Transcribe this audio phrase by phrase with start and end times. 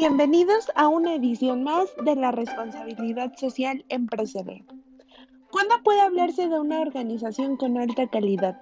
[0.00, 4.64] Bienvenidos a una edición más de la responsabilidad social empresarial.
[5.50, 8.60] ¿Cuándo puede hablarse de una organización con alta calidad?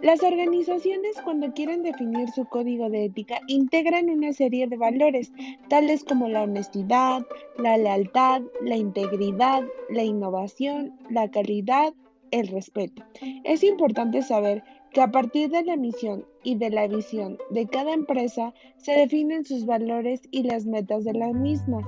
[0.00, 5.30] Las organizaciones cuando quieren definir su código de ética integran una serie de valores,
[5.68, 7.26] tales como la honestidad,
[7.58, 11.92] la lealtad, la integridad, la innovación, la calidad,
[12.30, 13.04] el respeto.
[13.44, 17.92] Es importante saber que a partir de la misión y de la visión de cada
[17.92, 21.80] empresa se definen sus valores y las metas de la misma.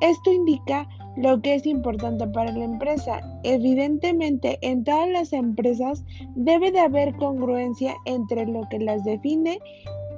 [0.00, 3.20] Esto indica lo que es importante para la empresa.
[3.42, 6.04] Evidentemente, en todas las empresas
[6.34, 9.58] debe de haber congruencia entre lo que las define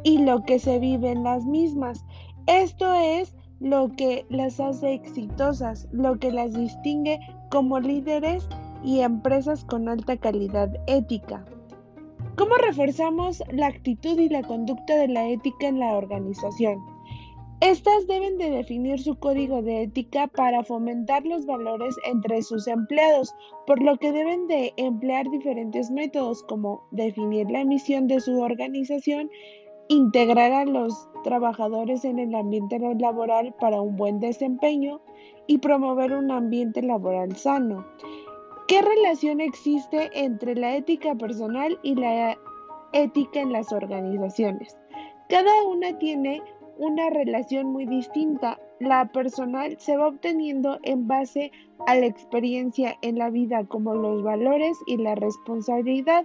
[0.05, 2.05] y lo que se vive en las mismas.
[2.47, 8.49] Esto es lo que las hace exitosas, lo que las distingue como líderes
[8.85, 11.45] y empresas con alta calidad ética.
[12.37, 16.79] ¿Cómo reforzamos la actitud y la conducta de la ética en la organización?
[17.61, 23.35] Estas deben de definir su código de ética para fomentar los valores entre sus empleados,
[23.67, 29.31] por lo que deben de emplear diferentes métodos como definir la misión de su organización,
[29.89, 35.03] integrar a los trabajadores en el ambiente laboral para un buen desempeño
[35.47, 37.87] y promover un ambiente laboral sano.
[38.69, 42.39] ¿Qué relación existe entre la ética personal y la
[42.93, 44.77] ética en las organizaciones?
[45.29, 46.43] Cada una tiene
[46.79, 48.59] una relación muy distinta.
[48.79, 51.51] La personal se va obteniendo en base
[51.87, 56.25] a la experiencia en la vida como los valores y la responsabilidad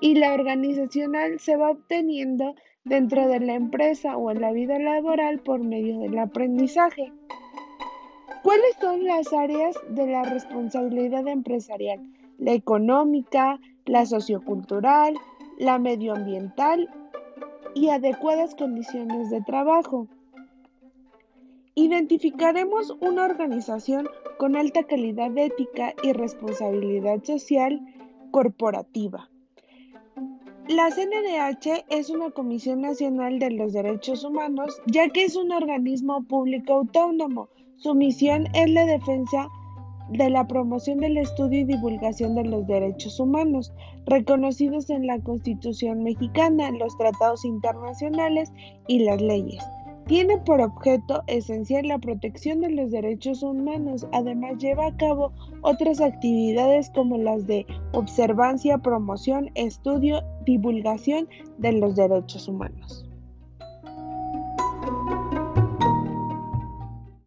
[0.00, 5.40] y la organizacional se va obteniendo dentro de la empresa o en la vida laboral
[5.40, 7.12] por medio del aprendizaje.
[8.42, 12.00] ¿Cuáles son las áreas de la responsabilidad empresarial?
[12.38, 15.14] La económica, la sociocultural,
[15.58, 16.90] la medioambiental
[17.74, 20.08] y adecuadas condiciones de trabajo.
[21.76, 27.80] Identificaremos una organización con alta calidad ética y responsabilidad social
[28.32, 29.31] corporativa.
[30.68, 36.22] La CNDH es una Comisión Nacional de los Derechos Humanos, ya que es un organismo
[36.24, 37.48] público autónomo
[37.82, 39.48] su misión es la defensa
[40.10, 43.72] de la promoción del estudio y divulgación de los derechos humanos,
[44.06, 48.52] reconocidos en la Constitución mexicana, los tratados internacionales
[48.86, 49.64] y las leyes.
[50.06, 55.32] Tiene por objeto esencial la protección de los derechos humanos, además lleva a cabo
[55.62, 63.06] otras actividades como las de observancia, promoción, estudio, divulgación de los derechos humanos.